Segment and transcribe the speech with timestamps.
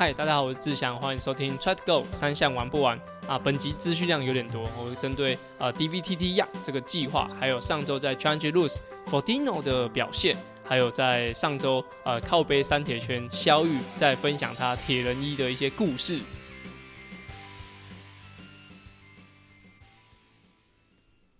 [0.00, 2.98] 嗨，大家好，我是志祥，欢迎收听 Try to Go 三项玩不完
[3.28, 3.38] 啊。
[3.38, 10.34] 本集资讯量有点多，我会针对呃 DVTT Young 这个计划，还有上周在 Change Lose Fortino 的表现，
[10.64, 16.18] 还有在上周呃靠背三铁圈肖玉在分享他铁人一的一些故事。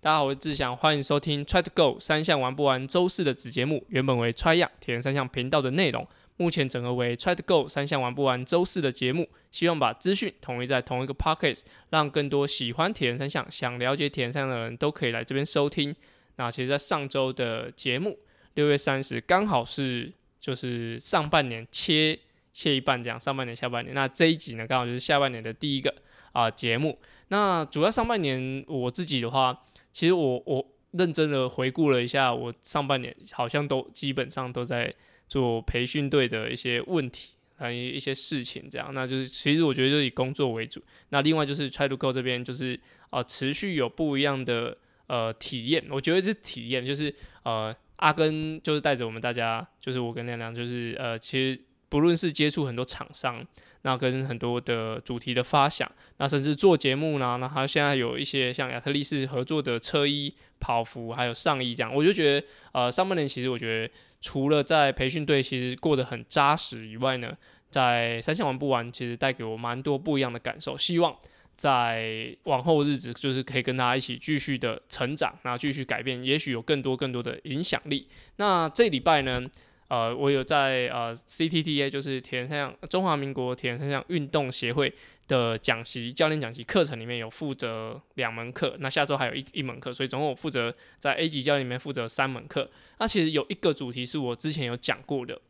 [0.03, 6.07] 大家好，我是志祥，欢迎收听 Try to Go 三项玩不完周四的子节目，原本为 Try 样铁人三项频道的内容。
[6.41, 15.95] 目前整合为 Try to Go 三项玩不完周四的节目，希望把资讯统一在同一个 Pocket，让更多喜欢铁人三项、想了解铁人三项的人都可以来这边收听。
[16.37, 18.19] 那其实，在上周的节目
[18.55, 22.19] 六月三十，刚好是就是上半年切
[22.55, 23.95] 切一半这样，上半年下半年。
[23.95, 25.95] 那这一集呢，刚好就是下半年的第一个
[26.33, 26.99] 啊节目。
[27.29, 29.61] 那主要上半年我自己的话，
[29.93, 34.95] 其实我我认真的回顾了一下，我上半年好像都基本上都在。
[35.31, 40.83] 做培训队的一些问题，还有一些事情，这样，那就是其实我觉得就以工作为主。
[41.11, 42.79] 那另外就是 Try to Go 这边就是
[43.11, 45.85] 啊，持续有不一样的呃体验。
[45.89, 47.15] 我觉得是体验，就是
[47.45, 53.47] 呃，阿根就是带着我们大家，就是我跟亮亮，就是呃，其实不论是接触很多厂商，
[53.83, 63.93] 那跟很多的主题的发想，那甚至做节目呢，那他现在有一些像亚特力士合作的车衣、跑服还有上衣这样，我就觉得呃，上半年其实我觉得。
[64.21, 67.37] 除了在培训队其实过得很扎实以外呢，
[67.69, 70.77] 在三项玩不完，其实带给我蛮多不一样的感受。
[70.77, 71.17] 希望
[71.57, 78.09] 在往后日子，就是可以跟大家一起继续的成长，然后继续改变，也许有更多更多的影响力。
[78.37, 79.47] 那这礼拜呢？
[79.89, 84.95] 呃，我有在呃 CTTA，就是田三项中华民国田三项运动协会
[85.31, 92.69] 的讲习教练讲习课程里面有负责两门课，那下周还有一一门课，所以总共我负责在 A 级教练里面负责三门课。
[92.99, 95.41] 那其实有一个主题是我之前有讲过的。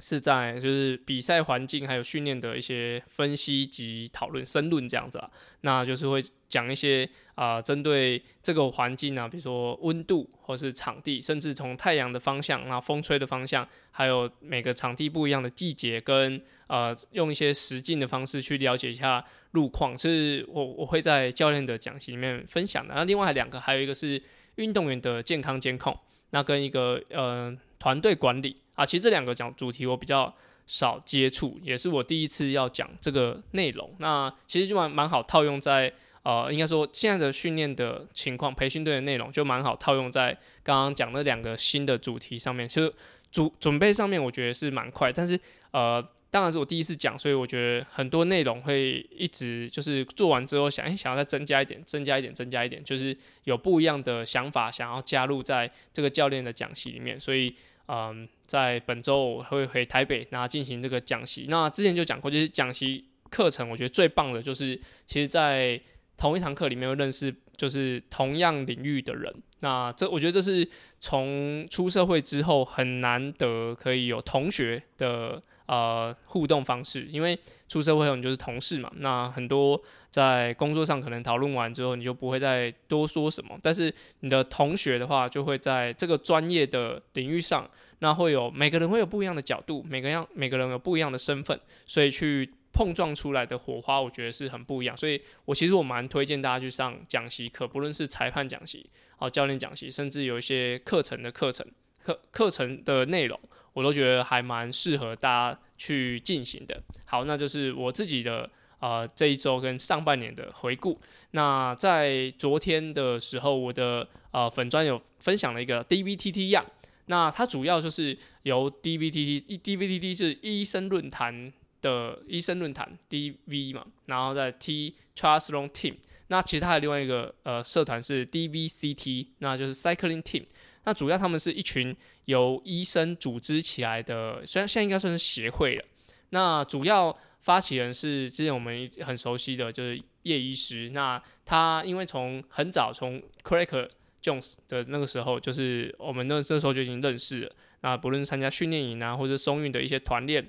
[0.00, 5.30] 是在就是比赛环境还有训练的一些分析及讨论申论这样子啊，
[5.60, 22.94] 那就是会讲一些啊针对这个环境啊，比如说温度或是场地，甚至从太阳的方向、那风吹的方向，还有每个场地不一样的季节，跟呃用一些实境的方式去了解一下路况，是我我会在教练的讲席里面分享的。
[22.94, 24.20] 那另外两个还有一个是
[24.56, 25.96] 运动员的健康监控，
[26.30, 28.58] 那跟一个呃团队管理。
[28.76, 30.34] 啊，其实这两个讲主题我比较
[30.66, 33.94] 少接触，也是我第一次要讲这个内容。
[33.98, 35.92] 那其实就蛮蛮好套用在
[36.22, 40.32] 呃，应该说现在的训练的情况，培训队的内容就蛮好套用在
[40.62, 42.66] 刚刚讲的两个新的主题上面。
[42.66, 42.90] 其实
[43.30, 45.38] 准准备上面我觉得是蛮快，但是
[45.72, 53.14] 呃，当然是我第一次讲，所以我觉得很多内容会一直就是做完之后想，哎，想要再增加一点，增加一点，增加一点，就是
[53.44, 57.54] 有不一样的想法想要加入在这个教练的讲习里面，所以。
[57.92, 61.46] 嗯，在本周我会回台北，然后进行这个讲习。
[61.48, 65.80] 那之前就讲过，就是讲习课程，我觉得最棒的就是，其实，在
[66.16, 69.34] 同一堂课里面认识，就是同样领域的人。
[69.58, 70.66] 那这我觉得这是
[71.00, 77.38] 从出社会之后很难得可以有同学的呃互动方式，因为
[77.68, 78.92] 出社会后你就是同事嘛。
[78.96, 79.80] 那很多。
[80.10, 83.56] 在工作上可能讨论完之后，你就不会再多说什么。
[83.62, 87.70] 但是你的同学的话，就会在这个专业的领域上，
[88.00, 94.96] 那会有每个人会有不一样的角度，每个样每个人有不一样的身份，所以去碰撞出来的火花，我觉得是很不一样。
[94.96, 98.84] 所以我其实我蛮推荐大家去上讲习课，不论是裁判讲习、
[99.18, 101.64] 哦教练讲习，甚至有一些课程的课程
[102.02, 103.38] 课课程的内容，
[103.72, 106.82] 我都觉得还蛮适合大家去进行的。
[107.04, 108.50] 好，那就是我自己的。
[108.80, 110.98] 呃，这一周跟上半年的回顾。
[111.32, 116.64] 那在昨天的时候，我的呃粉专有分享了一个 DVTT 样。
[117.04, 125.96] 那它主要就是由 DVTT，DVTT 是医生论坛的医生论坛 DV 嘛，然后在 T Triathlon Team。
[126.28, 130.46] 那其他的另外一个呃社团是 DVCT，那就是 Cycling Team。
[130.84, 135.84] 那主要他们是一群由医生组织起来的，虽然现在应该算是协会了。
[136.30, 140.88] 那主要发起人是之前我们很熟悉的，就是叶医师。
[140.90, 143.88] 那他因为从很早从 CRACK
[144.22, 147.52] Jones 的那个时候，就是我们那那时候就已经认识了。
[147.82, 150.48] 那不论是参加训练营啊，或者松运的一些团练，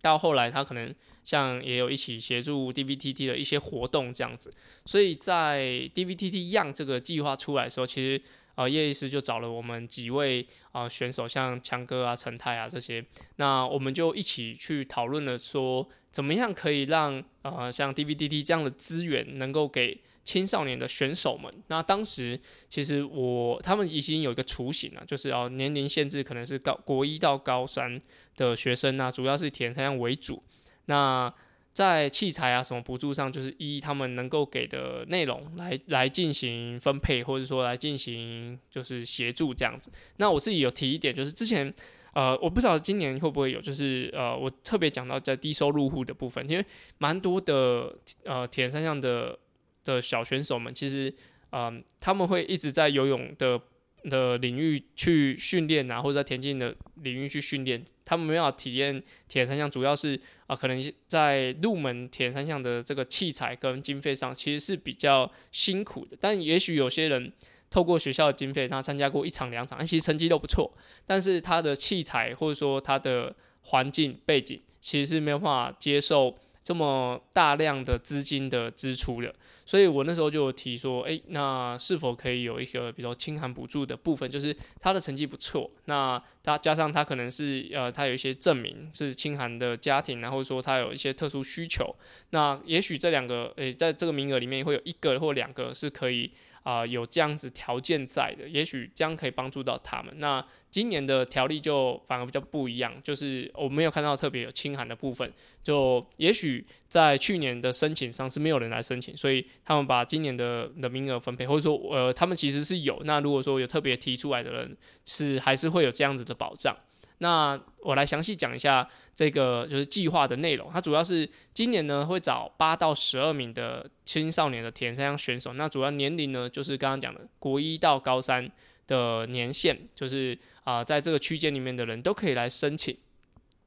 [0.00, 0.94] 到后来他可能
[1.24, 4.50] 像也有一起协助 DVTT 的一些活动这样子。
[4.86, 5.60] 所以在
[5.94, 8.22] DVTT 样这个计划出来的时候，其实。
[8.54, 13.04] 啊，叶医师就找了我们几位啊选手，像强哥啊、陈泰啊这些，
[13.36, 21.52] 那我们就一起去讨论了，说怎么样可以让呃像 DVDT 这样的资源能够给青少年的选手们。
[21.68, 22.38] 那当时
[22.68, 27.98] 其实我他们已经有一个雏形了，就是要年龄限制可能是高国一到高三
[28.36, 30.42] 的学生啊，主要是填三项为主。
[30.86, 31.32] 那
[31.72, 39.90] 在器材啊什么补助上，就是依他们能够给的内容来来进行分配，或者说来进行就是协助这样子。
[40.18, 41.72] 那我自己有提一点，就是之前
[42.12, 46.64] 呃我不知道今年会不会有，就是呃我特别讲到在低收入户的部分，因为
[46.98, 49.38] 蛮多的呃铁人三项的
[49.84, 51.14] 的小选手们，其实
[51.50, 53.60] 嗯他们会一直在游泳的。
[54.04, 66.16] 的领域去训练啊，或者在田径的领域去训练，他们没有体验铁人三项，主要是啊，可能在入门铁人三项的这个器材跟经费上，其实是比较辛苦的。
[66.20, 67.32] 但也许有些人
[67.70, 70.72] 透过学校的经费，他参加过一场两场，其实成绩都不错，
[71.06, 79.34] 但是他的器材或者说他的环境背景，其实是没有办法接受这么大量的资金的支出的。
[79.72, 91.96] 所以我那时候就提说，诶，那是否可以有一个，比如说清寒补助的部分，就是他的成绩不错，那他加上他可能是呃，他有一些证明是清寒的家庭，然后说他有一些特殊需求，
[92.32, 96.30] 那也许这两个，诶，在这个名额里面会有一个或两个是可以。
[96.62, 100.14] 啊，有这样子条件在的，也许这样可以帮助到他们。
[100.18, 105.30] 那今年的条例就反而比较不一样，就是我没有看到特别有清寒的部分。
[105.62, 113.00] 就也许在去年的申请上是没有人来申请，所以他们把今年的的名额分配，或者说呃，他们其实是有。
[113.04, 116.76] 那如果说有特别提出来的人，是还是会有这样子的保障。
[117.22, 120.68] 那我来详细讲一下这个就是计划的内容。
[120.72, 125.52] 它主要是今年呢会找八到十二名的青少年的田三项选手。
[125.52, 128.50] 那主要年龄呢就是刚刚讲的国一到高三
[128.88, 132.96] 的年限，就是啊在这个区间里面的人都可以来申请。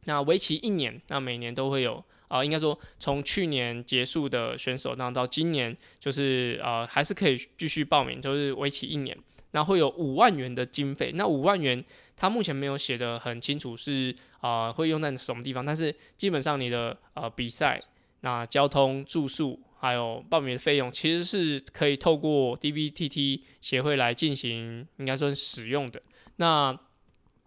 [0.03, 9.17] 那为期一年，那每年都会有啊，应该说从去年结束的选手，那到今年就是啊还是可以继续报名，就是为期一年。
[9.55, 11.81] 那会有五万元的经费，那五万元。
[12.17, 17.81] 他目前没有写的很清楚是啊会用在什么地方，但是基本上你的呃比赛、
[18.19, 26.01] 那交通、住宿还有报名的费用，其实是可以透过 DVTT 协会来进行，应该说使用的。
[26.37, 26.77] 那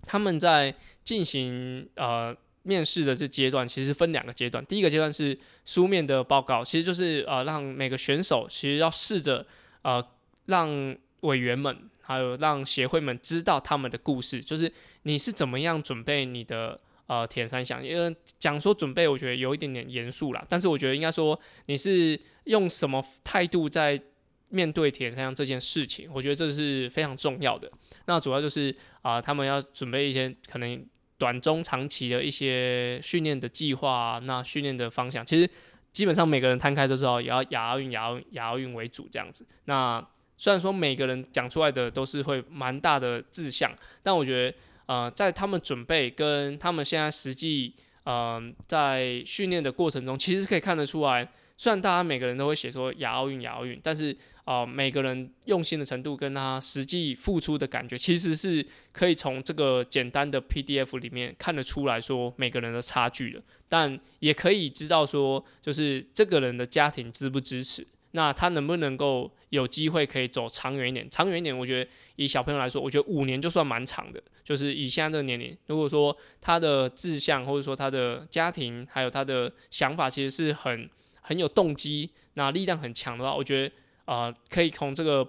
[0.03, 4.65] 他们在进行呃面试的这阶段，其实分两个阶段。
[4.65, 9.47] 第一个阶段是书面的报告，其实就是呃让每个选手其实要试着
[9.83, 10.07] 呃
[10.45, 11.89] 让委员们。
[12.09, 14.73] 还有让协会们知道他们的故事，就是
[15.03, 17.85] 你是怎么样准备你的呃铁三项。
[17.85, 24.01] 因为讲说准备，我觉得有一点点严肃啦，但是我觉得应该说你是用什么态度在
[24.49, 27.71] 面对铁三项这件事情，我觉得这是非常重要的。
[28.07, 30.83] 那主要就是啊，他们要准备一些可能
[31.19, 35.47] 短中长期的一些训练的计划，那训练的方向，其实
[35.93, 39.47] 基本上每个人摊开都知道，也要亚运、亚运亚运为主这样子。
[39.67, 40.03] 那
[40.39, 43.71] 虽然说每个人讲出来的都是会蛮大的志向，
[44.03, 44.57] 但我觉得，
[44.87, 47.75] 呃，在他们准备跟他们现在实际，
[48.05, 51.29] 嗯，在训练的过程中，其实可以看得出来。
[51.57, 63.43] 虽然大家每个人都会写说亚奥运、亚奥运，但是啊，每个人用心的程度跟他实际付出的感觉，其实是可以从这个简单的 PDF 里面看得出来说每个人的差距的。
[63.69, 67.85] 但也可以知道说，就是这个人的家庭支不支持。
[68.13, 71.09] 那他能不能够有机会可以走长远一点？
[71.11, 74.23] 长远一点，我觉得以小朋友来说，我觉得五年就算蛮长的。
[74.45, 80.89] 就是以现在这个年龄，如果说他的志向或者说他的家庭还有他的想法，其实是很
[81.21, 85.27] 很有动机，那力量很强的话，我觉得啊，可以从这个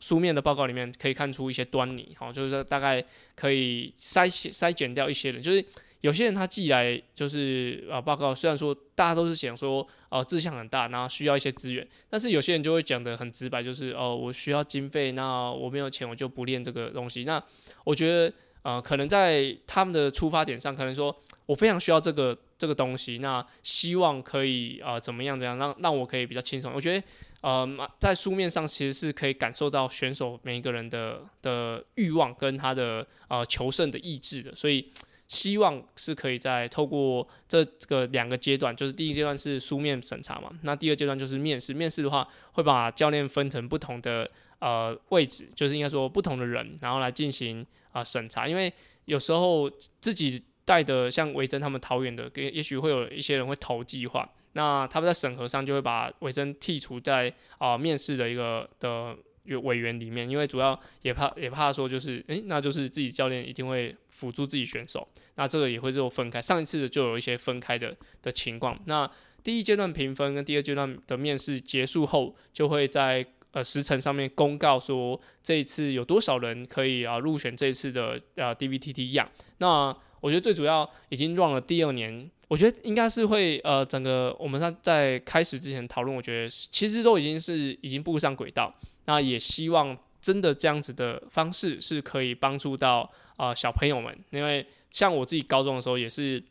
[0.00, 2.14] 书面的报告里面可以看出一些端倪。
[2.18, 3.04] 好，就是说大概
[3.34, 5.64] 可以筛筛减掉一些人，就是。
[6.04, 17.24] 有些人他寄来就是啊报告，虽然说大家都是想说呃志向很大，然后需要一些资源，但是有些人就会讲的很直白，就是哦我需要经费，那我没有钱我就不练这个东西。
[17.24, 17.42] 那
[17.84, 18.30] 我觉得
[18.64, 26.70] 呃可能在他们的出发点上，可能说我非常需要这个这个东西，那希望可以啊怎么样怎样让让我可以比较轻松。
[26.74, 27.02] 我觉得
[27.40, 27.66] 呃
[27.98, 34.86] 在书面上其实是可以感受到选手每一个人的的欲望跟他的呃求胜的意志的，所以。
[35.26, 41.72] 希望是可以在透过这个两个阶段，就是第一阶段是书面审查嘛，那第二阶段就是面试。
[41.72, 48.46] 面试的话，会把教练分成不同的呃位置，就是应该说不同的人，然后来进行啊审查。
[48.46, 48.72] 因为
[49.06, 49.68] 有时候
[50.00, 59.16] 自己带的像维珍他们桃园的，也也许会有一些人会投计划，那他们在审核上就会把维珍剔除在啊面试的一个的。
[59.46, 66.40] 委员里面，因为主要也怕也怕说就是，诶，那就是自己教练一定会辅助自己选手，那这个也会做分开。
[66.40, 68.78] 上一次的就有一些分开的的情况。
[68.86, 69.10] 那
[69.42, 79.30] 第一阶段评分跟第二阶段的面试结束后，就会在呃时程上面公告说这一次有多少人可以啊入选这一次的呃 DVTT 样。
[79.58, 88.74] 那我觉得最主要已经 run 了第二年，我觉得应该是会呃，整个我们在在开始之前讨论，我觉得其实都已经是已经步上轨道。
[89.06, 96.42] 那也希望真的这样子的方式是可以帮助到啊小朋友们，因为像我自己高中的时候也是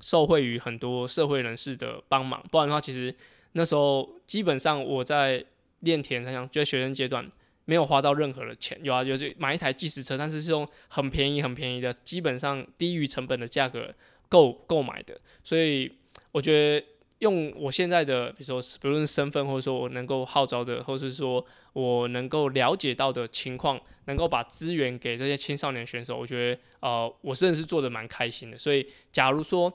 [0.00, 3.14] 受惠于很多社会人士的帮忙，不然的话，其实
[3.52, 5.44] 那时候基本上我在
[5.80, 7.30] 练田三项，就在学生阶段
[7.66, 13.94] 没有花到任何的钱，有啊，有就是买一台计时车，但是是用很便宜很便宜的，基本上低于成本的价格
[14.32, 15.92] 购购买的，所以
[16.32, 16.86] 我觉得。
[17.22, 28.58] 用我现在的，比如说不论身份，或者说我能够号召的，或是说我能够了解到的情况，能够把资源给这些青少年选手，我觉得呃，我真的是做的蛮开心的。
[28.58, 29.72] 所以，假如说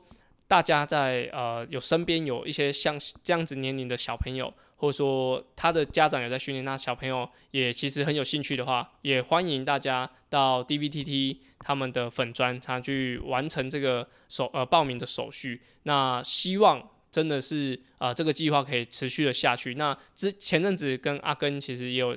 [0.47, 15.61] 大家在呃有身边有一些像这样子年龄的小朋友，或者说他的家长有在训练，那小朋友也其实很有兴趣的话，也欢迎大家到 DVTT 他们的粉专，他去完成这个手呃报名的手续。
[15.83, 16.89] 那希望。
[17.09, 19.75] 真的是啊，这个计划可以持续的下去。
[19.75, 22.15] 那之前阵子跟阿根其实也有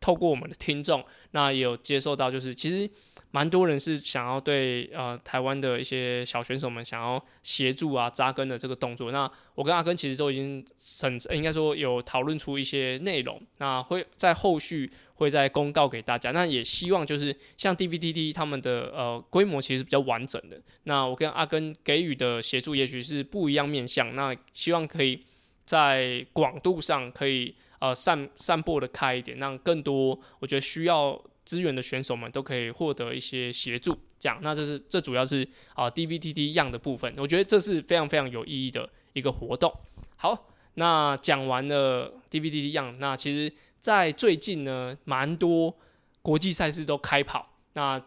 [0.00, 2.88] 透过我们的听众，那也有接受到，就是其实
[3.30, 9.12] 蛮多人是想要对呃台湾的一些小选手们想要协助啊扎根的这个动作。
[9.12, 14.90] 那我跟阿根其实都已经审，应该说有讨论出一些内容，那会在后续。
[15.20, 25.20] 会再公告给大家，那也希望就是像 DVDD 他们的呃规模其实比较完整的，那我跟阿根给予的协助也许是不一样面向，那希望可以
[25.66, 33.98] 在广度上可以呃散散播的开一点，让更多我觉得需要资源的选手们都可以获得一些协助。
[34.20, 39.72] 这样，那这是这主要是啊 DVDD 样的部分，我觉得这是非常非常有意义的一个活动。
[40.14, 43.52] 好，那讲完了 DVDD 样，那其实。
[43.80, 45.74] 在最近呢，蛮多
[46.20, 47.54] 国际赛事都开跑。
[47.72, 47.98] 那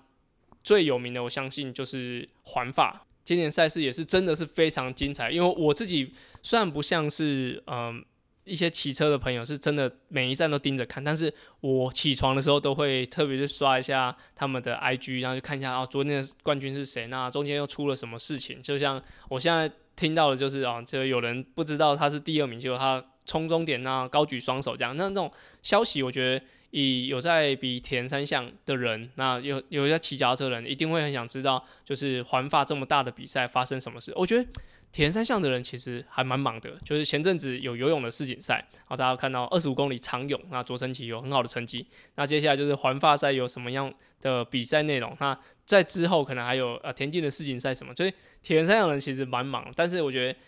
[0.61, 3.07] 最有名的，我相信就是环法。
[3.25, 5.31] 今年赛事也是真的是非常精彩。
[5.31, 6.13] 因为我自己
[6.43, 8.05] 虽然不像是嗯
[8.45, 17.07] 一些骑车的朋友，是真的每一站都盯着看，但是我起床的时候都会特别去刷一下他们的 IG，然后去看一下啊，昨天的冠军是谁？
[17.07, 18.62] 那中间又出了什么事情？
[18.62, 23.03] 就像我现在听到的就是啊，就有人不知道他是第二名，结果他。
[23.25, 25.31] 冲终点那高举双手这样，那那种
[25.62, 34.12] 消息，我觉得以有在比田三项的人，那有有在骑脚踏车的人，一定会很想知道，就是环法这么大的比赛发生什么事。
[34.17, 34.45] 我觉得
[34.93, 41.85] 铁人三项的人其实还蛮忙的，就是前阵子有游泳的世锦赛，然后大家看到二十五公里长泳，那卓成奇有很好的成绩。
[42.15, 45.17] 那接下来就是环发赛有什么样的比赛内容？
[45.19, 50.39] 那在之后可能还有呃田径的世锦赛什么，所以铁人三项人其实蛮忙，但是我觉得。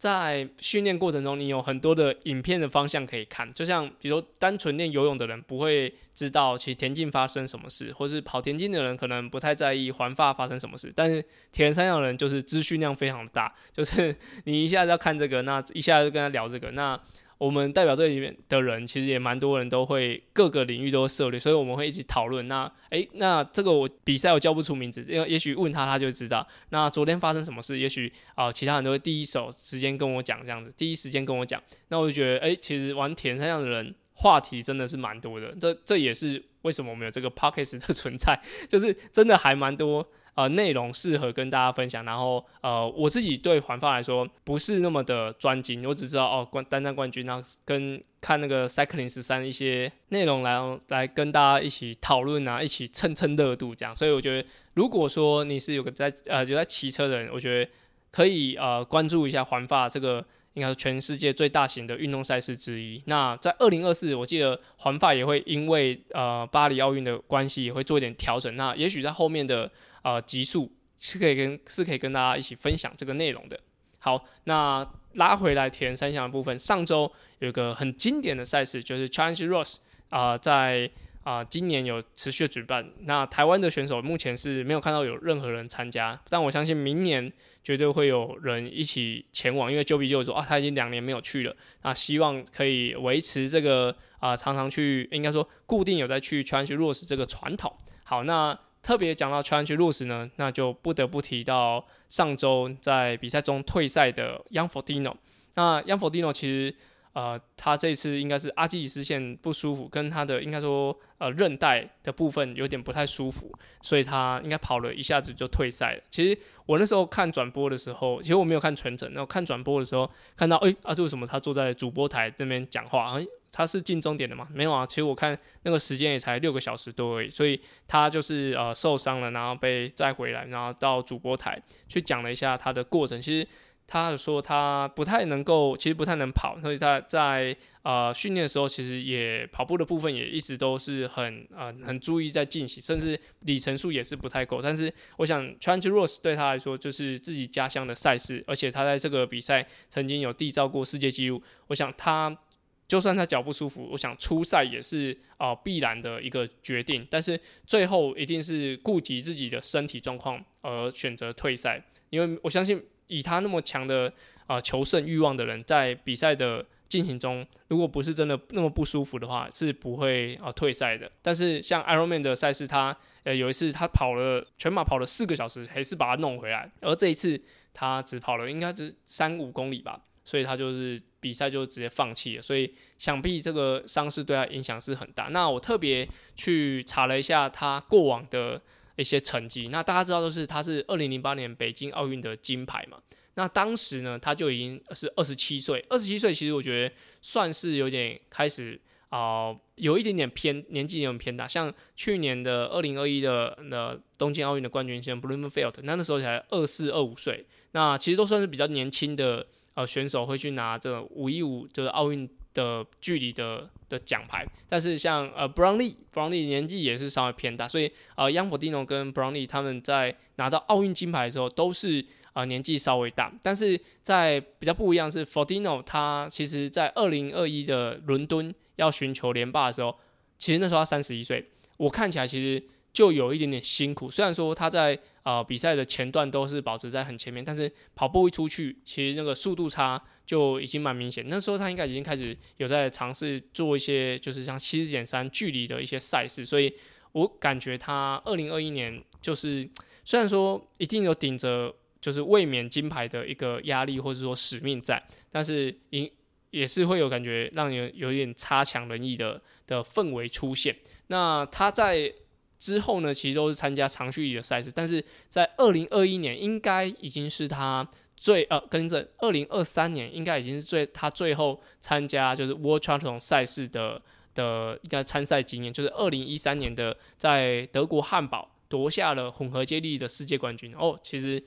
[0.00, 16.98] 在训练过程中，你有很多的影片的方向可以看，就像比如单纯练游泳的人不会知道其实田径发生什么事，或是跑田径的人可能不太在意环发发生什么事，但是铁人三项人就是资讯量非常大，就是你一下子要看这个，那一下就跟他聊这个，那。
[17.40, 22.46] 我们代表队里面的人，其实也蛮多人都会各个领域都涉猎，所以我们会一起讨论。
[22.48, 26.46] 那诶，那这个我比赛我叫不出名字，因为也许问他他就知道。
[26.68, 27.78] 那昨天发生什么事？
[27.78, 31.58] 也许啊，其他人都会第一手时间跟我讲，这样子第一时间跟我讲。
[31.88, 35.50] 那我就觉得，诶，其实玩田三样的人话题真的是蛮多的。
[35.58, 40.06] 这这也是为什么我们有这个 p o c k e t 的存在， 就是真的还蛮多。
[40.34, 53.94] 呃，内容适合跟大家分享，然后呃，我自己对环法来说不是那么的专精，我只知道哦，冠单单冠军，然后跟看那个 cycling 十三一些内容来来跟大家一起讨论啊，一起蹭蹭热度这样。
[53.94, 57.70] 所以我觉得，如果说你是有个在呃有在骑车的人，我觉得
[58.10, 63.02] 可以呃关注一下环法这个，应该是全世界最大型的运动赛事之一。
[63.06, 68.54] 那在二零二四，我记得环法也会因为呃巴黎奥运的关系，也会做一点调整。
[68.56, 69.70] 那也许在后面的。
[70.02, 73.58] 呃，极速是可以跟是可以跟大家一起分享这个内容的。
[73.98, 79.76] 好，那拉回来田三项的部分，上周有一个很经典的赛事，就是 Challenge Ross
[80.08, 80.90] 啊，在
[81.22, 82.90] 啊今年有持续的举办。
[83.00, 87.30] 那台湾的选手目前是没有看到有任何人参加，但我相信明年
[87.62, 97.70] 绝对会有人一起前往，因为 Joey 就说啊，他已经两年没有去了，那希望可以维持这个啊常常去，应该说固定有在去 Challenge Ross 这个传统。
[98.04, 98.58] 好，那。
[98.82, 105.14] 特别讲到 Challenge Rules 呢，那就不得不提到上周在比赛中退赛的 Young Fordino。
[105.54, 106.74] 那 Young Fordino 其实
[107.12, 113.52] 呃，他这次应该是阿基里斯腱不舒服，跟他的应该说呃韧带的部分有点不太舒服，
[113.82, 116.02] 所以他应该跑了一下子就退赛了。
[116.08, 123.18] 其实我那时候看转播的时候，其实我没有看全程，然后看转播的时候看到，哎，啊，为什么他坐在主播台这边讲话？
[123.18, 124.46] 哎，他是进终点的吗？
[124.54, 133.20] 没有啊，其实我看那个时间也才六个小时多而已，所以他就是呃受伤了，然后被载回来，然后到主播台去讲了一下他的过程。
[133.20, 133.44] 其实。
[133.92, 144.62] 他说他不太能够，其实不太能跑，所以他在呃训练的时候，其实也跑步的部分也一直都是很呃很注意在进行，甚至里程数也是不太够。
[144.62, 151.42] 但是我想 t r a n s r o s 对他来说就是自己家乡的赛事，而且他在这个比赛曾经有缔造过世界纪录。
[151.66, 152.38] 我想他
[152.86, 157.04] 就算他脚不舒服，我想出赛也是啊必然的一个决定。
[157.10, 162.80] 但是最后一定是顾及自己的身体状况而选择退赛，因为我相信。
[163.10, 164.10] 以他那么强的
[164.46, 171.10] 啊求胜欲望的人，在比赛的进行中，如果不是真的那么不舒服的话，是不会啊退赛的。
[171.20, 176.70] 但是像 Ironman 的赛事，他呃有一次他跑了全马跑了四个小时，还是把它弄回来。
[176.80, 177.40] 而这一次
[177.74, 182.42] 他只跑了应该是三五公里吧，所以他就是比赛就直接放弃了。
[182.42, 185.24] 所以想必这个伤势对他影响是很大。
[185.24, 188.60] 那我特别去查了一下他过往的。
[189.00, 192.98] 一些成绩，那大家知道都是他是二零零八年北京奥运的金牌嘛？
[193.34, 198.78] 那当时呢，他就已经是二十七岁，二十七岁其实我觉得算是有点开始
[199.08, 201.48] 啊，有一点点偏年纪有点偏大。
[201.48, 212.28] 像去年的二零二一的那东京奥运的冠军，像 Bloomfield，那那时候才二四二五岁，那其实都算是比较年轻的呃选手会去拿这五一五就是奥运。
[212.54, 229.96] 的距离的的奖牌，但是像呃 Brownlee，Brownlee 年纪也是稍微偏大，所以呃 Young Fordino 跟 Brownlee 他们在拿到奥运金牌的时候都是呃年纪稍微大，但是在比较不一样是 f o d i n o 他其实在二零二一的伦敦要寻求连霸的时候，
[230.38, 231.44] 其实那时候他三十一岁，
[231.76, 232.62] 我看起来其实。
[232.92, 241.24] 就有一点点辛苦，虽然说他在呃比赛的前段都是保持在很前面，但是跑步一出去，其实那个速度差就已经蛮明显。
[241.28, 246.72] 那时候他应该已经开始有在尝试做一些，就是像七十点三距离的一些赛事，所以
[247.12, 249.68] 我感觉他二零二一年就是
[250.04, 255.00] 虽然说一定有顶着就是卫冕金牌的一个压力或者说使命在，
[255.30, 256.10] 但是也
[256.50, 260.76] 也是会有感觉让人有点差强人意的的氛围出现。
[261.06, 262.12] 那他在
[262.60, 274.02] 之后呢，其实都是参加长距离的赛事，但是在二零二一年应该已经是他最呃，跟着二零二三年应该已经是最他最后参加就是 World Triathlon 赛事的
[274.34, 280.74] 的应该参赛经验，就是二零一三年的在德国汉堡夺下了混合接力的世界冠军。
[280.76, 281.42] 哦，其实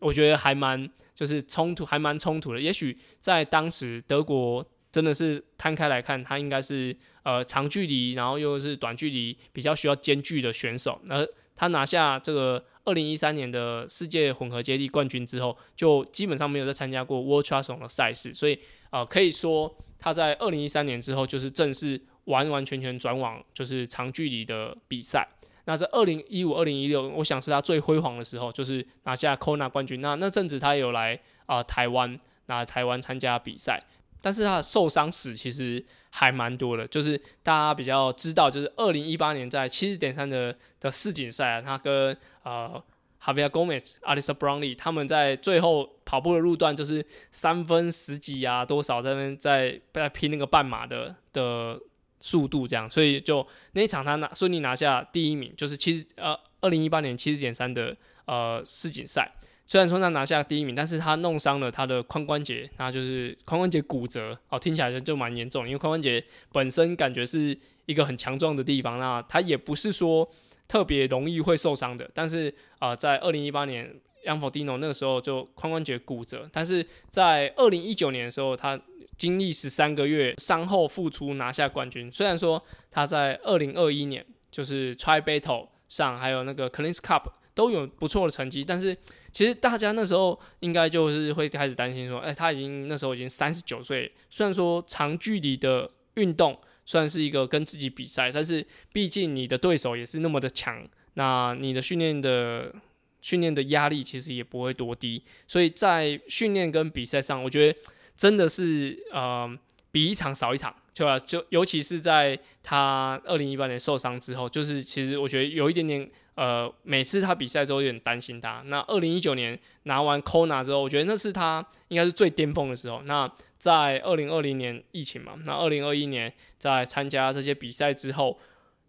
[0.00, 2.60] 我觉得还蛮就是冲突，还蛮冲突的。
[2.60, 4.66] 也许在当时德国。
[4.98, 11.00] 真的是摊开来看，他应该是呃长距离，然后又是短距离比较需要兼具的选手。
[11.08, 18.34] 而他拿下这个二零一三年的世界混合接力冠军之后，就基本上没有再参加过 World Triathlon 的赛事。
[18.34, 18.58] 所以
[18.90, 25.24] 呃可以说他在二零一三年之后就是正式完完全全转往就是长距离的比赛。
[25.66, 30.00] 那在二零一五、二零一六，我想是他最辉煌的时候，就是拿下 Kona 冠军。
[30.00, 33.80] 那那阵子他有来啊台湾，拿台湾参加比赛。
[34.20, 42.82] 但是他的受伤史其实还蛮多的，就是大家比较知道，就是二零一八年在七十点三的的世锦赛啊，他跟呃
[43.22, 51.78] Javier Gomez、Alisa Brownlee 他们在最后跑步的路段就是三分十几啊，多少在那边在在拼那个半马的的
[52.20, 59.30] 速度这样，所以就那一场他拿顺利拿下第一名，就是七十呃二零一八年七十点三的呃世锦赛。
[59.70, 65.66] 虽然说他拿下第一名，但是他弄伤了他的髋关节，那就是髋关节骨折哦，听起来就蛮严重。
[65.66, 67.54] 因为髋关节本身感觉是
[67.84, 70.26] 一个很强壮的地方，那他也不是说
[70.66, 72.10] 特别容易会受伤的。
[72.14, 73.84] 但是啊，在二零一八年
[74.24, 78.80] y a n f o d i n o 那个时候就髋关节骨折，但是在二零一九年的时候，他
[79.18, 82.10] 经历十三个月伤后复出拿下冠军。
[82.10, 88.96] 虽然说他在二零二一年就是 Tri Battle 上还有那个 Clean Cup 都有不错的成绩，但是。
[89.32, 100.82] 其实大家那时候应该就是会开始担心说，哎，他已经那时候已经三十九岁，虽然说长距离的运动算是一个跟自己比赛，但是毕竟你的对手也是那么的强，
[101.14, 102.74] 那你的训练的
[103.20, 107.78] 训练的压力其实也不会多低，所以在训练跟比赛上，我觉得
[108.16, 109.48] 真的是呃
[109.90, 110.74] 比一场少一场。
[110.98, 118.60] 对啊，就尤其是在他二零一八年受伤之后，就是其实我觉得有一点点呃，每次他比赛都有点担心他。
[118.66, 123.00] 那二零一九年拿完 Kona 之后，我觉得那是他应该是最巅峰的时候。
[123.02, 123.30] 那
[123.60, 128.36] 在二零二零年疫情嘛，那二零二一年在参加这些比赛之后。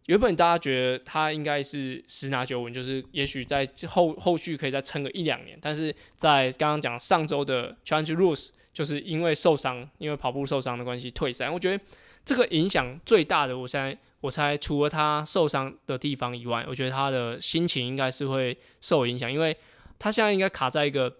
[0.08, 11.50] 原本大家觉得他应该是十拿九稳，就是也许在后后续可以再撑个一两年，但是在刚刚讲上周的 Challenge Rules，就是因为受伤，因为跑步受伤的关系退赛。
[11.50, 11.84] 我觉得
[12.24, 19.54] 这个影响最大的，我现在我猜除了他受伤的地方以外，我觉得他的心情应该是会受影响，因为
[20.00, 21.14] 他现在应该卡在一个。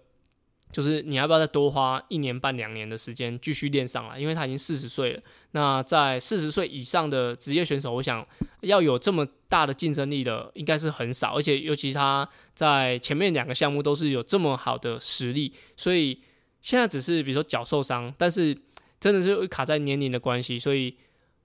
[0.72, 4.16] 就是你要不要再多花一年半两年的时间继续练上来？
[4.16, 5.20] 因为他已经四十岁了。
[5.50, 8.24] 那在四十岁以上的职业选手，我想
[8.60, 11.34] 要有这么大的竞争力的，应该是很少。
[11.34, 16.16] 而且尤其他在前面两个项目都是有这么好的实力，所以
[16.60, 18.56] 现在只是比如说脚受伤，但是
[18.98, 20.58] 真的是卡在年龄的关系。
[20.58, 20.96] 所以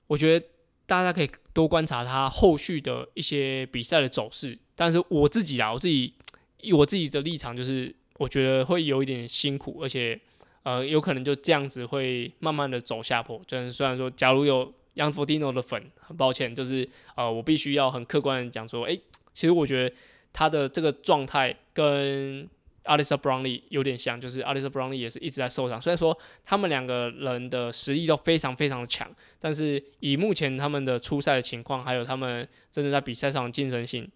[0.08, 0.46] 我觉得
[0.86, 4.58] 大家可以多观察他后续的一些比赛的走势。
[4.76, 6.14] 但是我自己啊，我自己
[6.62, 7.96] 以我自己的立场就是。
[8.18, 10.18] 我觉得会有一点辛苦，而且，
[10.64, 13.42] 呃，有可能就这样子会慢慢的走下坡。
[13.46, 18.98] 就是虽然说，假如有 Young Fordino 的粉，很抱歉，就是呃，我必须要很客观的讲说，诶，
[19.34, 19.94] 其实我觉得
[20.32, 22.48] 他的这个状态跟
[22.86, 25.82] Alistair Brownlee 有点像，就是 Alistair Brownlee 也是一直在受伤。
[25.82, 34.10] 虽然说他们两个人的实力都非常非常的强，但是以目前他们的初赛的情况，还有他们真的在比赛上的竞争性。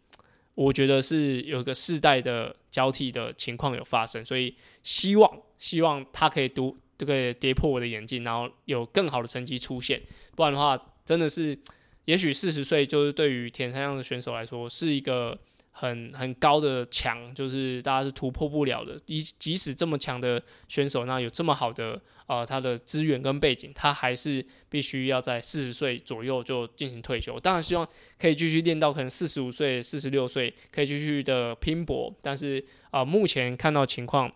[0.55, 4.53] 我觉得是有一个世代的交替的情况有发生，所以
[4.84, 10.01] 希望希望他可以读这个跌破我的眼镜，然后有更好的成绩出现。
[10.36, 11.58] 不然的话，真的是
[12.05, 15.38] 也许四十岁就是对于田三样的选手来说是一个。
[15.79, 18.99] 很很高的墙，就是大家是突破不了的。
[19.05, 27.39] 即即使这么强的选手，那有这么好的呃他的资源跟背景，他还是必须要在四十岁左右就进行退休。
[27.39, 27.87] 当然希望
[28.19, 32.13] 可以继续练到可能四十五岁、四十六岁，可以继续的拼搏。
[32.21, 32.61] 但是
[32.91, 34.29] 啊，目前看到情况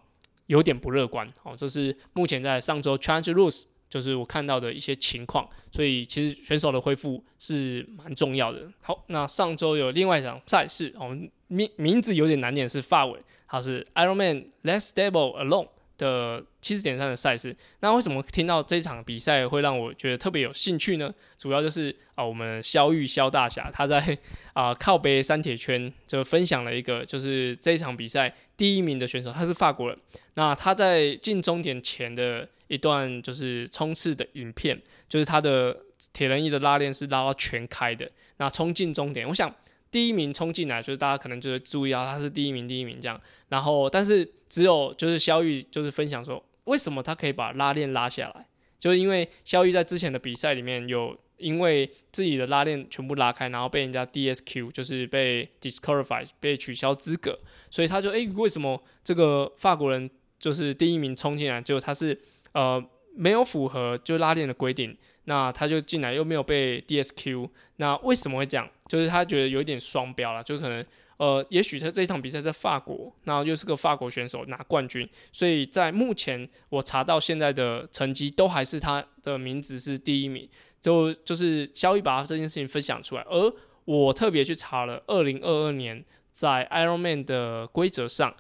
[0.46, 1.30] 有点不乐观。
[1.44, 3.66] 哦，这是目前在上周 Change Rules。
[3.94, 8.68] 就是我看到的一些情况，所以其实选手的恢复是蛮重要的。
[8.82, 15.68] 好，那上周有另外一场赛事，我们名名字有点难念，是发尾，它是 Ironman Less Stable Alone
[16.00, 17.56] 的七十点三的赛事。
[17.82, 21.14] 那为什么听到这场比赛会让我觉得特别有兴趣呢？
[21.38, 24.18] 主要就是啊，我们肖玉肖大侠他在
[24.54, 29.96] 啊靠背三铁圈就分享了一个，就是这场比赛第一名的选手，他是法国人。
[30.34, 32.50] 那他在进终点前的。
[32.74, 35.78] 一段就是冲刺的影片，就是他的
[36.12, 39.54] 铁人衣的拉链是拉到全开的，那冲进终点，我想
[39.92, 43.22] 第一名冲进来，就是大家可能就是注意到他是第一名，第一名这样。
[43.50, 48.48] 然后，但是只有就是肖玉就是分享说，为什么他可以把拉链拉下来，
[48.80, 57.38] 就是因为肖玉在之前的比赛里面有因为自己的拉链全部拉开，然后被人家 DSQ，就是被 disqualify 被取消资格，
[57.70, 60.10] 所以他就诶，为什么这个法国人
[60.40, 62.20] 就是第一名冲进来，就他是。
[62.54, 62.84] 呃，
[63.16, 68.68] 没有符合就拉链的规定，那他就进来又没有被 DSQ，那为什么会这样？
[68.88, 70.84] 就是他觉得有一点双标了，就可能
[71.18, 80.50] 呃，也许他这一场比赛在法国，那又是个法国选手拿冠军，所以在目前我查到现在的成绩都还是他的名字是第一名，
[80.82, 83.54] 就就是肖一把这件事情分享出来，而
[83.86, 88.36] 我特别去查了二零二二年在 Ironman 的规则上。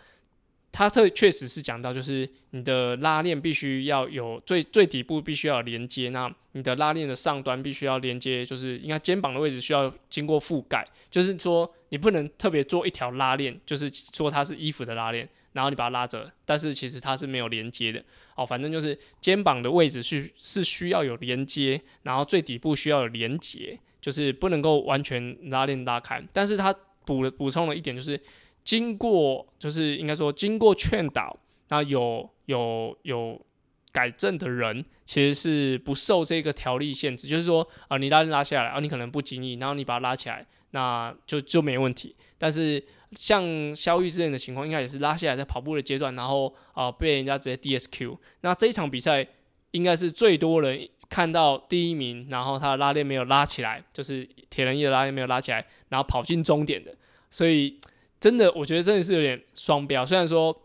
[0.73, 18.03] 他特确实是讲到，就是你的拉链必须要有最最底部必须要连接，那你的拉链的上端必须要连接，就是应该肩膀的位置需要经过覆盖，就是说你不能特别做一条拉链，就是说它是衣服的拉链，然后你把它拉着，但是其实它是没有连接的。
[18.35, 26.19] 哦，反正就是肩膀的位置是是需要有连接，然后最底部需要有连接，就是不能够完全拉链拉开。
[26.33, 28.19] 但是他补了补充了一点，就是。
[28.63, 31.37] 经过就是应该说经过劝导，
[31.69, 33.39] 那有有有
[33.91, 37.27] 改正的人，其实是不受这个条例限制。
[37.27, 42.15] 就是说啊，你拉链拉下来，啊，你可能不经意，然后你把它拉起来，那就就没问题。
[42.37, 48.17] 但是像肖玉之前的情况，应该也是拉下来在跑步的阶段，然后啊被人家直接 DSQ。
[48.41, 49.27] 那这一场比赛
[49.71, 56.95] 应该是最多人看到第一名，然后他的拉链没有拉起来，就是铁人一的拉链没有拉起来，然后跑进终点的，
[57.29, 57.77] 所以。
[58.23, 60.05] 真的，我觉得真的是有点双标。
[60.05, 60.57] 虽然说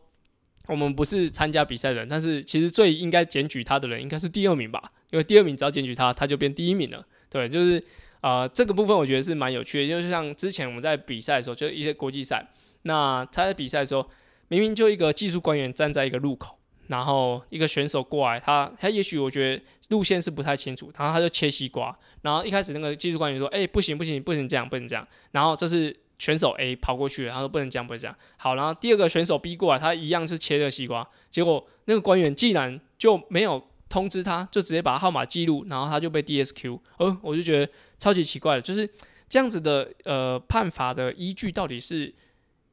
[0.68, 4.92] 我们不是参加比赛的人，但是其实最应该检举他的人应该是第二名吧？
[5.10, 7.04] 因为第二名只要检举他，他就变第一名了。
[7.28, 7.82] 对，就是
[8.20, 9.88] 呃这个部分我觉得是蛮有趣的。
[9.88, 12.48] 就是像之前我们在比赛的时候，就一些国际赛，
[12.82, 14.08] 那他在比赛的时候，
[14.46, 38.88] 明明就一个技术官员站在一个路口，然后一个选手过来，他他也许我觉得路线是不太清楚，然后他就切西瓜，然后一开始那个技术官员说，哎，不行不行不行这样不能这样，然后这是选手 A 跑过去，然后说不能这样不能这样，好，然后第二个选手 B 过来，他一样是切的西瓜，结果那个官员既然就没有通知他，就直接把号码记录，然后他就被 DSQ，呃，我就觉得超级奇怪的，就是
[39.28, 42.14] 这样子的呃判罚的依据到底是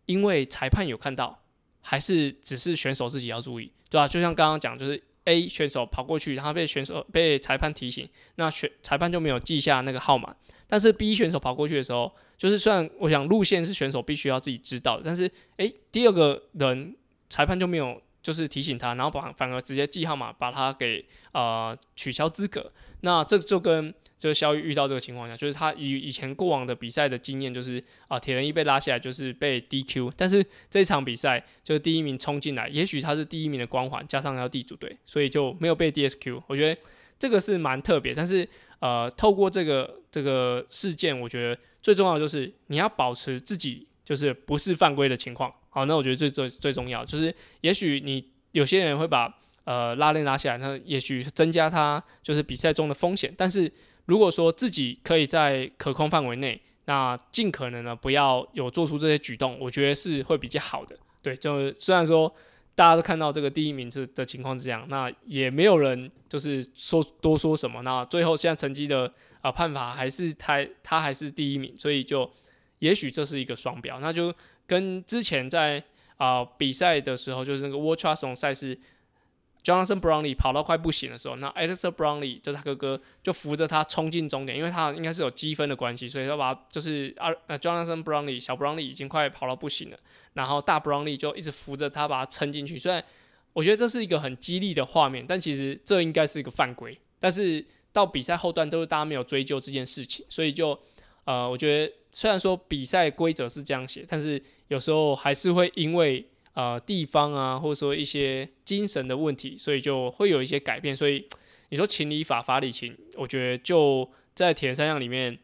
[0.06, 1.40] 因为裁判有看到。
[1.88, 4.08] 还是只是选手自己要注意，对吧？
[4.08, 10.36] 就像刚刚讲，就是 A 选手跑过去，然后被选手被裁判提醒，那选裁判就没有记下那个号码。
[10.68, 16.96] 但是 B 选手跑过去的时候，就是虽然我想路线是选手必须要自己知道，但是诶，第二个人
[17.30, 18.02] 裁判就没有。
[18.26, 22.72] 就是提醒他，然后把反而直接记号码，把他给呃取消资格。
[23.02, 36.42] 那这就跟就是肖玉遇到这个情况下，就是他以以前过往的比赛的经验，就是啊铁人一被拉下来就是被 DQ，但是这一场比赛就是第一名冲进来，也许他是第一名的光环，加上要地主队，所以就没有被 DSQ。
[36.48, 36.82] 我觉得
[37.20, 38.48] 这个是蛮特别，但是
[38.80, 45.54] 呃透过这个这个事件，我觉得最重要的就是你要保持自己就是不是犯规的情况。
[45.76, 53.34] 好，那我觉得最最最重要就是，也许你有些人会把呃拉链拉下来，那也许增加他就是比赛中的风险。
[53.36, 53.70] 但是
[54.06, 60.98] 如果说自己可以在可控范围内，那尽可能呢不要有做出这些举动，我觉得是会比较好的。
[61.22, 62.34] 对，就虽然说
[62.74, 67.82] 大家都看到这个第一名是的情况是这样，那也没有人就是说多说什么。
[67.82, 69.12] 那最后现在成绩的
[69.42, 72.32] 啊判罚还是他他还是第一名，所以就
[72.80, 74.34] 也许这是一个双标，那就。
[74.68, 75.84] 跟之前在
[76.18, 78.78] 啊比赛的时候，就是那个 World t r u s t 赛事
[79.64, 89.98] ，Jonathan Brownlee 跑到快不行的时候，那 Alex Brownlee 就是他哥哥就扶着他冲进终点，因为他应该是有积分的关系，所以他把就是啊呃 Jonathan Brownlee 小 Brownlee 已经快跑到不行了，
[90.34, 92.78] 然后大 Brownlee 就一直扶着他把他撑进去。
[92.78, 93.04] 虽然
[93.54, 96.98] 我觉得这是一个很激励的画面，但其实这应该是一个犯规。
[97.20, 100.78] 但是到比赛后段都是大家没有追究这件事情，所以就
[101.24, 110.96] 呃我觉得虽然说比赛规则是这样写，但是有时候还是会因为呃地方啊，或者说一些精神的问题，所以就会有一些改变。
[110.96, 111.26] 所以
[111.70, 115.38] 你说情理法法理情，我觉得就在铁人三项里面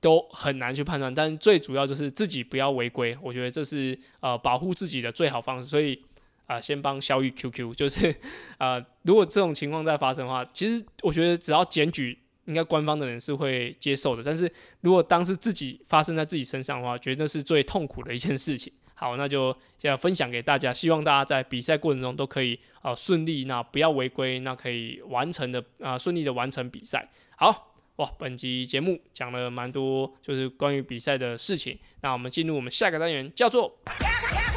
[0.00, 1.14] 都很难去判断。
[1.14, 5.68] 但是最主要就是自己不要违规，我觉得这是呃保护自己的最好方式。
[5.68, 6.00] 所以
[6.46, 8.14] 啊，先帮肖玉 QQ，就是
[8.56, 14.22] 啊，如果这种情况再发生的话，其实我觉得只要检举，应该官方的人是会接受的。
[14.24, 18.72] 但是如果当时自己发生在自己身上的话，觉得是最痛苦的一件事情。
[18.94, 27.08] 好，那就现在分享给大家，希望大家在比赛过程中都可以啊顺利，那不要违规，那可以完成的啊顺利的完成比赛。
[27.36, 31.78] 好，哇，本集节目讲了蛮多，就是关于比赛的事情。
[32.00, 33.78] 那我们进入我们下个单元，叫做。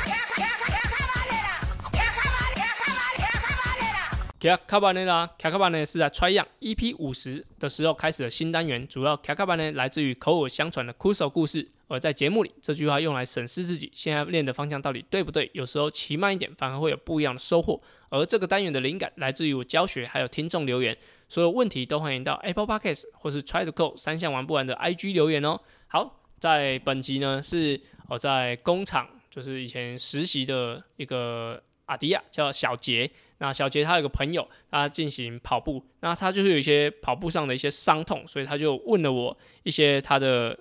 [4.41, 11.69] 卡卡巴内啦，卡卡巴内是在 Try 样 EP 五十的时候开始的新单元，主要卡卡巴内来自于口耳相传的 Kuso 故事。
[11.88, 15.47] 而在节目里，这句话用来审视自己现在练的方向到底对不对。
[15.54, 17.80] 有时候骑慢一点，反而会有不一样的收获。
[18.10, 20.97] 而这个单元的灵感来自于我教学，还有听众留言。
[21.30, 25.60] 所有问题都欢迎到 Apple Podcast 或是 Try to Go 三项玩不完的 IG 留言哦。
[25.86, 33.12] 好，在本集呢，是我在工厂，就是以前实习的一个阿迪亚，叫小杰。
[33.43, 40.56] 那小杰他有个朋友，他进行跑步，那他就是有一些跑步上的一些伤痛，所以他就问了我一些他的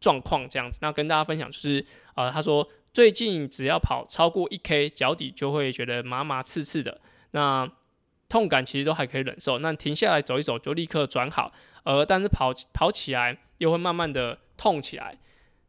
[0.00, 0.80] 状况这样子。
[0.82, 7.70] 那跟大家分享就是，呃，他说最近只要跑超过一 K，脚底就会觉得麻麻刺刺的，那
[8.28, 9.60] 痛感其实都还可以忍受。
[9.60, 11.52] 那停下来走一走就立刻转好，
[11.84, 15.16] 而但是跑跑起来又会慢慢的痛起来。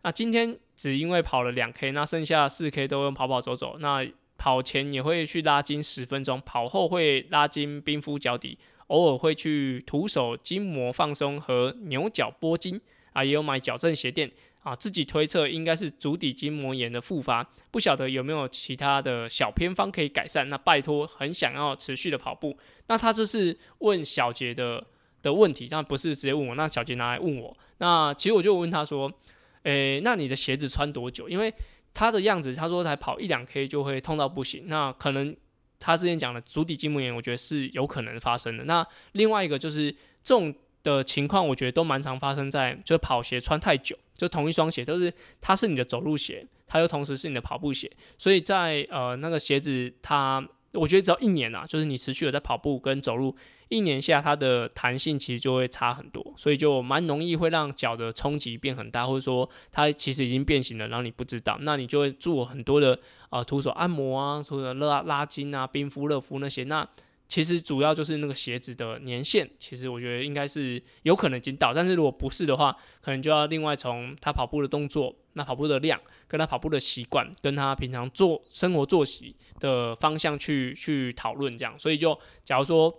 [0.01, 4.03] 那今天只因为跑了两 K，那剩下四 K 都用跑跑走走，那。
[4.41, 12.81] 跑前也会去拉筋十分钟，跑后会拉筋冰敷脚底，偶尔会去徒手筋膜放松和牛角拨筋
[13.13, 14.31] 啊，也有买矫正鞋垫
[14.63, 20.49] 啊，自己推测应该是足底筋膜炎的复发，不晓得有没有其他的小偏方可以改善？
[20.49, 22.57] 那拜托，很想要持续的跑步。
[22.87, 24.83] 那他这是问小杰的
[25.21, 26.55] 的问题，但不是直接问我。
[26.55, 29.13] 那小杰拿来问我，那其实我就问他说，
[29.61, 31.29] 诶，那你的鞋子穿多久？
[31.29, 31.53] 因为
[31.93, 35.35] 他的样子，他说才跑一两 K 就会痛到不行，那可能
[35.79, 38.63] 他之前讲的足底筋膜炎，我觉得是有可能发生的。
[38.65, 39.91] 那另外一个就是
[40.23, 53.35] 这种的情况，我觉得都蛮常发生在就是跑鞋穿太久，就同一双鞋都是它是你的走路鞋，它又同时是你的跑步鞋，所以在呃那个鞋子它我觉得只要一年啊，就是你持续的在跑步跟走路，
[53.69, 66.87] 一年下它的弹性其实就会差很多，所以就蛮容易会让脚的冲击变很大，或者说它其实已经变形了，然后你不知道，那你就会做很多的啊徒手按摩啊，或者拉拉筋啊、冰敷、热敷那些，那。
[67.31, 81.73] 其实主要就是那个鞋子的年限，其实我觉得应该是有可能已经到，但是如果不是的话，可能就要另外从他跑步的动作、那跑步的量、跟他跑步的习惯、跟他平常做生活作息的方向去去讨论这样。
[81.79, 82.93] 所以就假如说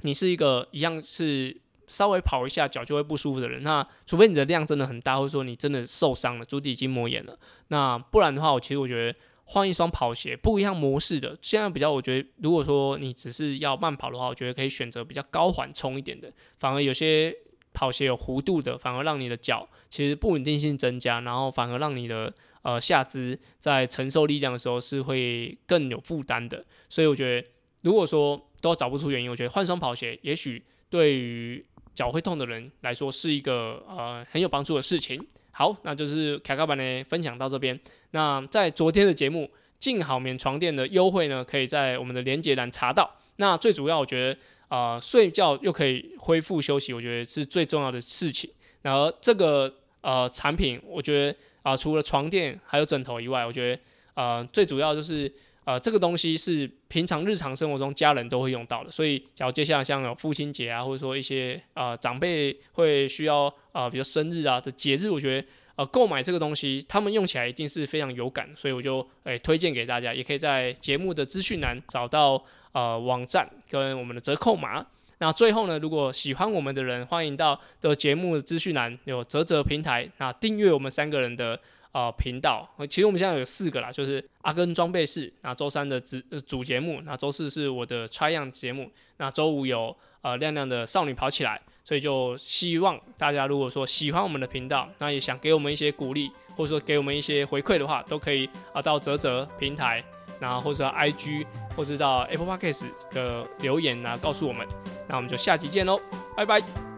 [0.00, 1.54] 你是一个一样是
[1.86, 9.18] 稍微跑一下脚就会不舒服的人，那除非你的量真的很大，或者说你真的受伤了，足底筋膜炎了，那不然的话，我其实我觉得。
[9.52, 11.36] 换一双跑鞋，不一样模式的。
[11.42, 16.32] 现在比较，我觉得如果说你只是要慢跑的话，我觉得可以选择比较高缓冲一点的。
[16.60, 17.34] 反而有些
[17.72, 22.32] 跑鞋有弧度的，反而让你的脚其实不稳定性增加，然后反而让你的
[22.62, 26.64] 呃下肢在承受力量的时候是会更有负担的。
[26.88, 27.48] 所以我觉得，
[27.80, 35.20] 如果说都找不出原因，我觉得换双跑鞋，也许对于脚会痛的人来说是一个呃很有帮助的事情。
[35.50, 37.78] 好，那就是卡卡版的分享到这边。
[38.12, 43.10] 那在昨天的节目，静好眠床垫的优惠呢，可以在我们的连接栏查到。
[43.36, 48.50] 那最主要，我觉得啊，睡觉又可以恢复休息，我觉得是最重要的事情。
[48.82, 53.80] 然后这个呃产品，我觉得啊，除了床垫还有枕头以外，我觉得
[54.14, 55.32] 呃最主要就是。
[55.64, 65.46] 呃，这个东西是平常日常生活中家人都会用到的，所以假如接下来像有父亲节啊，或者说一些呃长辈会需要啊，比如生日啊的节日，我觉得
[65.80, 74.84] 呃购买这个东西，他们用起来一定是非常有感，所以我就诶推荐给大家，也可以在节目的资讯栏找到呃网站跟我们的折扣码。
[75.20, 81.58] 那最后呢，如果喜欢我们的人，欢迎到的节目资讯栏有泽泽平台，那订阅我们三个人的。
[81.92, 100.04] 呃，频道其实我们现在有四个啦，就是阿根装备室，那周三的主主节目，那周四是我的 try 样节目，那周五有呃亮亮的少女跑起来，所以就希望大家如果说喜欢我们的频道，那也想给我们一些鼓励，或者说给我们一些回馈的话，都可以啊到泽泽平台，
[100.38, 104.64] 然后或者到 IG，或是到 Apple Podcast 的留言啊告诉我们，
[105.08, 106.00] 那我们就下集见喽，
[106.36, 106.89] 拜拜。